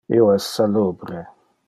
Io 0.19 0.29
es 0.35 0.47
salubre. 0.55 1.23